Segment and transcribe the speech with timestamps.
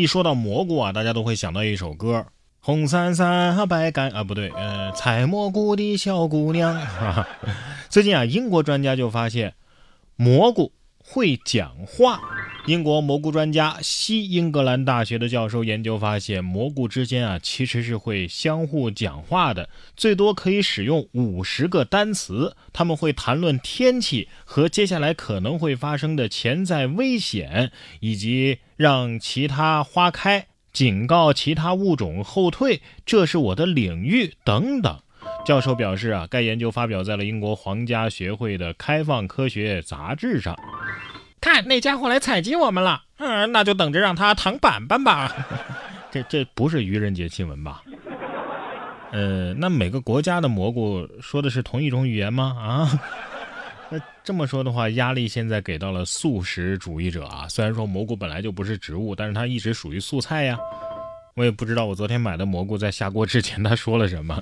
[0.00, 2.24] 一说到蘑菇啊，大家都会想到一首歌：
[2.60, 6.80] 红伞伞白杆啊，不对，呃，采蘑菇的小姑娘。
[7.90, 9.52] 最近啊，英国专家就发现
[10.16, 10.72] 蘑菇
[11.12, 12.20] 会讲话。
[12.66, 22.54] 英国蘑菇专家西英格兰大学的教授研究发现，蘑菇之间啊其实是会相互讲话的，最多可以使用五十个单词。
[22.72, 35.00] 他们会谈论天气和接下来可能会发生的潜在危险，以及让其他花开、警告其他物种后退，这是我的领域等等。
[35.44, 40.56] 教授表示啊，该研究发表在了英国皇家学会的开放科学杂志上。
[41.40, 45.34] 看那家伙来采集我们了，嗯，那就等着让他躺板板吧。
[46.12, 47.82] 这这不是愚人节新闻吧？
[49.12, 52.56] 呃，那每个国家的蘑菇说的是同一种语言吗？
[52.58, 53.00] 啊？
[53.90, 57.48] 那这么说的话，压力现在给到了素食主义者啊。
[57.48, 60.58] 虽然说蘑菇本来就不是植物，但是它一直属于素菜呀。
[61.34, 64.40] 我也不知道我昨天买的蘑菇在下锅之前他说了什么。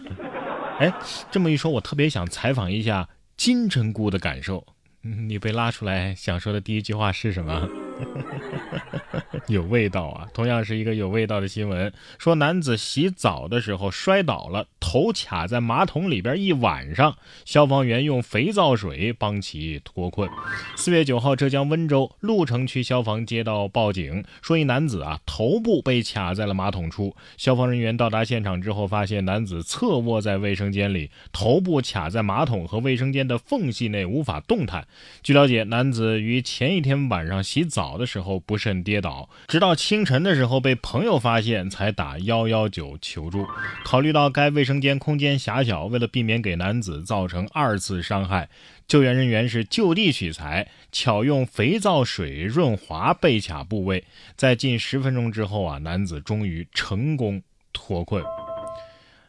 [0.78, 0.92] 哎，
[1.30, 4.64] 这么一说，我特别想采访一下金针菇的感受。
[5.00, 7.68] 你被拉出来想说的第一句话是什么？
[9.48, 10.28] 有味道啊！
[10.34, 20.28] 同样是一个有味道的新闻，说男子洗澡的时候摔倒了，头卡在马桶里边一晚上，消防员用肥皂水帮其脱困。
[20.76, 27.16] 四月九号，浙江温州鹿城区消防接到报警，说一男子啊头部被卡在了马桶处。
[27.36, 34.86] 消防人员到达现场之后，发现男子侧卧在卫生间里，头部卡在马桶和卫生间的缝隙内，无法动弹。
[35.22, 39.30] 据了解，男子于前一天晚上洗澡的时候不慎跌倒。
[39.46, 43.46] 直到清晨的时候被朋友发现，才打幺幺九求助。
[43.84, 48.50] 考虑到该卫生间空间狭小，为了避免给男子造成二次伤害，
[48.86, 54.04] 救援人员是就地取材，巧用肥皂水润滑被卡部位。
[54.36, 57.40] 在近十分钟之后啊，男子终于成功
[57.72, 58.22] 脱困。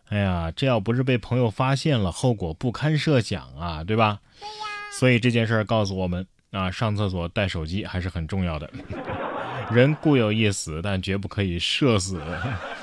[0.10, 4.22] 哎呀，这要不是被朋友发现了，后果不堪设想啊，对吧？
[4.40, 4.56] 对呀。
[4.92, 8.70] 所以这件事儿告诉我们啊，上厕所带手机还是很重要的。
[9.72, 12.20] 人固有一死，但绝不可以社死。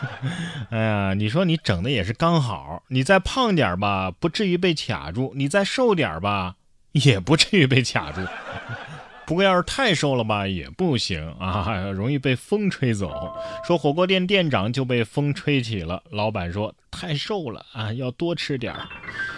[0.71, 6.55] 哎呀，你说你整的也是刚好，你再胖点吧，不至于被卡住；你再瘦点吧，
[6.93, 8.21] 也不至于被卡住。
[9.27, 13.11] 不过要是太瘦了吧，也不行啊， 容易被风吹走。
[13.67, 18.87] 说火锅店店长就被风吹起了，老板说太瘦了啊，要多吃点儿。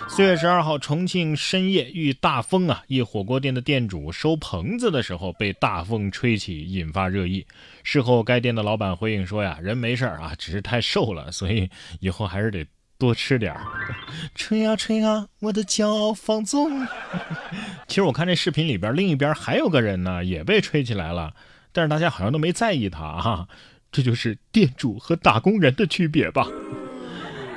[0.07, 7.47] 四月十二号，重庆深夜遇大风啊，一火锅店的店主收棚子的时候被大风吹起，引发热议。
[7.83, 11.69] 事后，该店的老板回应说呀，人没事儿啊，只是太瘦了，所以
[12.01, 12.67] 以后还是得。
[12.99, 13.63] 多吃点儿，
[14.35, 16.85] 吹啊吹啊，我的骄傲放纵。
[17.87, 21.33] 其实我看这视频里边，另一边还有个人呢，也被吹起来了，
[21.73, 23.49] 但是大家好像都没在意他啊。
[23.93, 26.47] 这就是店主和打工人的区别吧？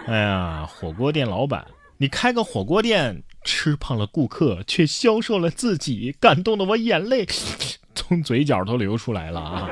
[0.08, 1.66] 哎呀，火锅店老板，
[1.98, 7.28] 你开个火锅店，吃胖了顾客，却消瘦了自己，感动的我眼泪
[7.96, 9.70] 从嘴角都流出来了啊！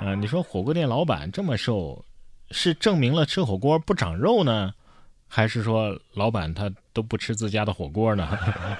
[0.00, 2.04] 嗯，你说火锅店老板这么瘦？
[2.50, 4.72] 是证明了吃火锅不长肉呢，
[5.28, 8.28] 还是说老板他都不吃自家的火锅呢？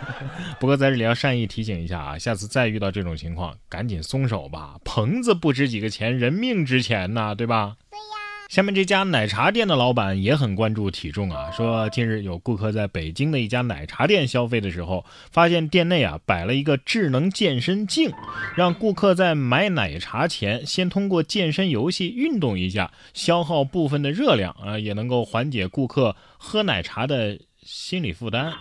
[0.61, 7.77] 不过在这里要善意提醒一下啊，下次再遇到这种情况，赶紧松手吧，棚子不值几个钱，人命值钱呐，对吧？
[7.91, 8.16] 对呀。
[8.49, 18.13] 下面这家奶茶店的老板也很关注体重啊，说近日有顾客在北京的一家奶茶店消费的时候，发现店内啊摆了一个智能健身镜，
[18.57, 28.53] 让顾客在买奶茶前先通过健身游戏运动一下，消耗部分的热量啊，也能够缓解顾客喝奶茶的心理负担。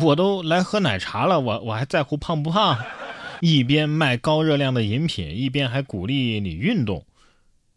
[0.00, 2.78] 我都来喝奶茶了，我我还在乎胖不胖？
[3.40, 7.04] 一边卖高热量的饮品，一边还鼓励你运动。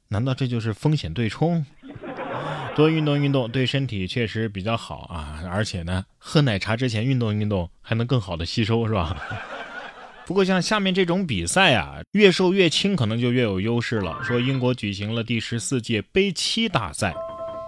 [0.09, 1.63] 难道这就是风险对冲？
[2.75, 9.15] 多运动运动对身体确实比较好啊，而且呢，喝奶茶之前运动运动还能更好的吸收，是吧？
[10.25, 14.19] 不过像下面这种比赛啊，越瘦越轻可能就越有优势了。
[14.23, 17.13] 说英国举行了第十四届杯七大赛，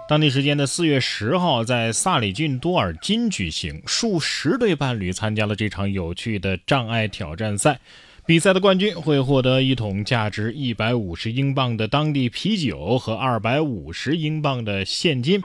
[0.08, 7.78] 当地时间的四月十号在萨里郡多尔金举行，数十对伴侣参加了这场有趣的障碍挑战赛。
[8.24, 15.42] 比赛的冠军会获得一桶价值一百五十英镑的当地啤酒和二百五十英镑的现金，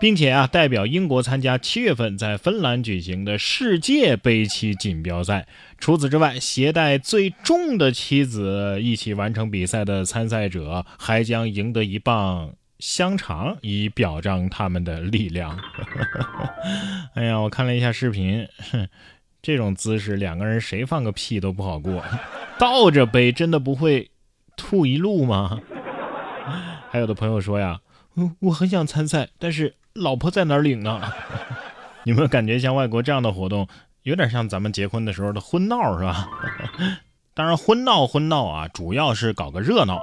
[0.00, 5.46] 并且啊，代表英国参加七月份在芬兰举行的世界杯棋锦标赛。
[5.78, 15.56] 除此之外，携带最重的棋子一起完成比赛的参赛者还将赢得一磅香肠，以表彰他们的力量。
[17.14, 18.48] 哎呀，我看了一下视频。
[18.72, 18.88] 哼
[19.40, 22.02] 这种姿势，两个人谁放个屁都不好过。
[22.58, 24.10] 倒着背真的不会
[24.56, 25.60] 吐一路吗？
[26.90, 27.80] 还有的朋友说呀，
[28.16, 31.00] 嗯，我很想参赛，但是老婆在哪儿领呢？
[32.04, 33.68] 有没有感觉像外国这样的活动，
[34.02, 36.28] 有点像咱们结婚的时候的婚闹是吧？
[37.34, 40.00] 当然，婚闹婚闹啊，主要是搞个热闹。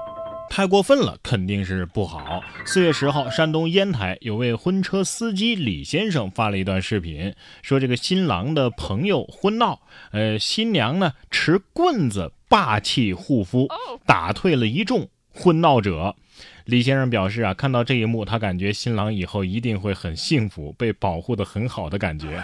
[0.56, 2.42] 太过分了，肯定是不好。
[2.63, 9.81] 四月十号，山东烟台有位婚车司机李先生发了一段视频，说这个新郎的朋友婚闹，
[10.12, 13.68] 呃，新娘呢持棍子霸气护肤，
[14.06, 16.16] 打退了一众婚闹者。
[16.63, 22.42] 李先生表示啊，看到这一幕，他感觉新郎以后一定会很幸福，被保护的很好的感觉。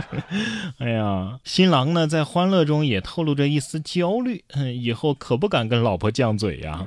[0.80, 4.42] 哎呀，新郎呢在欢乐中也透露着一丝焦虑，
[4.80, 6.86] 以后可不敢跟老婆犟嘴呀。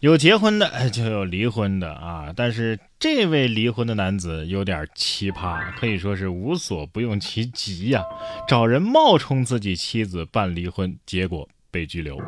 [0.00, 8.04] 有结婚的就有离婚的啊，但是这位离婚的男子有点奇葩，可以说是无所不用其极呀，
[8.46, 11.48] 找人冒充自己妻子办离婚，结果。
[11.78, 12.20] 被拘留。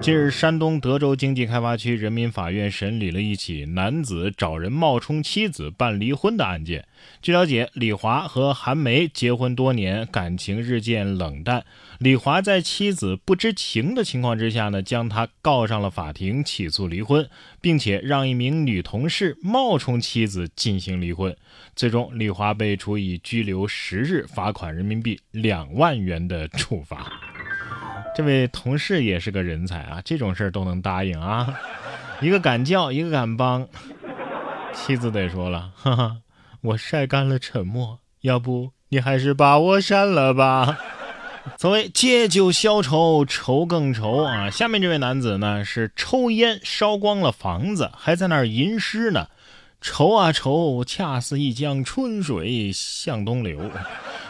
[0.00, 6.86] 近日，山东德州经济开发区人民法院审理了一起男子找人冒充妻子办离婚的案件。
[7.20, 11.66] 据了解，李华和韩梅结婚多年，感情日渐冷淡。
[11.98, 17.28] 李华在妻子不知情的情况之下呢，将他告上了法庭，起诉离婚，
[17.60, 21.36] 并且让一名女同事冒充妻子进行离婚。
[21.76, 27.12] 最终，李华被处以拘留十日、罚款人民币两万元的处罚。
[28.14, 31.52] 这位同事也是个人才啊，这种事儿都能答应啊，
[32.20, 33.66] 一个敢叫，一个敢帮。
[34.72, 36.16] 妻子得说了，哈哈，
[36.60, 40.78] 我晒干了沉默，要不你还是把我删了吧。
[41.58, 44.48] 所谓借酒消愁，愁更愁啊。
[44.48, 49.28] 下面这位男子呢，是抽烟烧光了房子，还在那儿吟诗呢，
[49.80, 53.70] 愁啊愁，恰似一江春水向东流。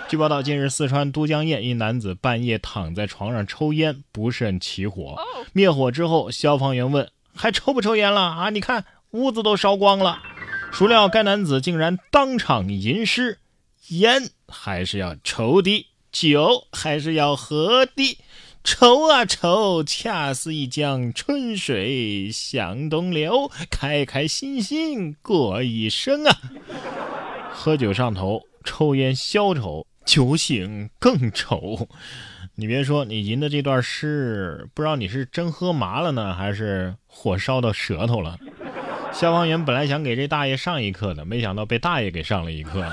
[0.06, 5.16] 据报道，近日四川都江堰一男子半夜躺在床上抽烟，不慎起火。
[5.54, 8.50] 灭火之后，消防员问：“还抽不抽烟了啊？
[8.50, 10.18] 你看屋子都烧光了。”
[10.70, 13.38] 孰料该男子竟然当场吟诗
[13.88, 18.18] ：“烟还是要抽的，酒还是要喝的。
[18.62, 26.36] 愁啊愁，恰似一江春水向东流，开开心心过一生啊！”
[27.52, 29.86] 喝酒上头，抽烟消愁。
[30.04, 31.88] 酒醒更愁，
[32.54, 38.38] 你别说，你吟的这段诗，不知道你是真喝麻了呢，还是火烧到舌头了。
[39.12, 42.86] 消防员本来想给这大爷上一课的，没想到被大爷给上了一课。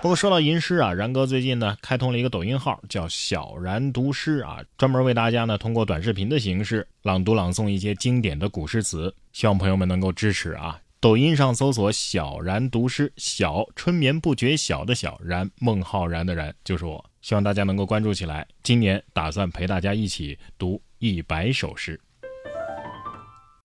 [0.00, 10.78] 不过说到吟诗啊，然哥最近呢开通了一个抖音号，叫小然读诗啊，专门为大家呢通过短视频的形式朗读朗诵一些经典的古诗词，希望朋友们能够支持啊。
[11.00, 17.02] 抖音上搜索“小然读诗”，小春眠不觉晓的小然，孟浩然的然就是我。
[17.22, 18.46] 希望大家能够关注起来。
[18.62, 21.98] 今年打算陪大家一起读一百首诗。